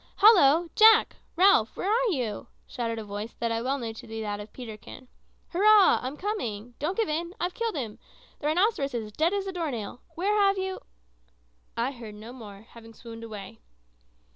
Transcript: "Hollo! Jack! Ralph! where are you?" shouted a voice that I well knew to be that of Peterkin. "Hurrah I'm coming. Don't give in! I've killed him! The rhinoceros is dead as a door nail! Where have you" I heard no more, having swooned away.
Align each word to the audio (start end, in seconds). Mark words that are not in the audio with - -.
"Hollo! 0.15 0.69
Jack! 0.75 1.17
Ralph! 1.35 1.77
where 1.77 1.91
are 1.91 2.07
you?" 2.09 2.47
shouted 2.65 2.97
a 2.97 3.03
voice 3.03 3.35
that 3.39 3.51
I 3.51 3.61
well 3.61 3.77
knew 3.77 3.93
to 3.93 4.07
be 4.07 4.19
that 4.19 4.39
of 4.39 4.51
Peterkin. 4.51 5.07
"Hurrah 5.49 5.99
I'm 6.01 6.17
coming. 6.17 6.73
Don't 6.79 6.97
give 6.97 7.07
in! 7.07 7.35
I've 7.39 7.53
killed 7.53 7.75
him! 7.75 7.99
The 8.39 8.47
rhinoceros 8.47 8.95
is 8.95 9.11
dead 9.11 9.31
as 9.31 9.45
a 9.45 9.51
door 9.51 9.69
nail! 9.69 10.01
Where 10.15 10.41
have 10.41 10.57
you" 10.57 10.79
I 11.87 11.91
heard 11.91 12.15
no 12.15 12.33
more, 12.33 12.65
having 12.71 12.95
swooned 12.95 13.23
away. 13.23 13.59